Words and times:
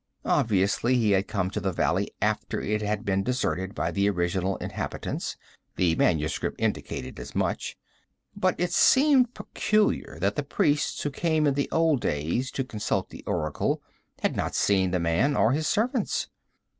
Obviously 0.25 0.95
he 0.95 1.11
had 1.11 1.27
come 1.27 1.51
to 1.51 1.59
the 1.59 1.71
valley 1.71 2.09
after 2.23 2.59
it 2.59 2.81
had 2.81 3.05
been 3.05 3.21
deserted 3.21 3.75
by 3.75 3.91
the 3.91 4.09
original 4.09 4.57
inhabitants 4.57 5.37
the 5.75 5.93
manuscript 5.95 6.59
indicated 6.59 7.19
as 7.19 7.35
much 7.35 7.77
but 8.35 8.59
it 8.59 8.71
seemed 8.73 9.35
peculiar 9.35 10.17
that 10.19 10.35
the 10.35 10.41
priests 10.41 11.03
who 11.03 11.11
came 11.11 11.45
in 11.45 11.53
the 11.53 11.69
old 11.69 12.01
days 12.01 12.49
to 12.49 12.63
consult 12.63 13.11
the 13.11 13.23
oracle 13.27 13.79
had 14.23 14.35
not 14.35 14.55
seen 14.55 14.89
the 14.89 14.99
man 14.99 15.35
or 15.37 15.51
his 15.51 15.67
servants. 15.67 16.29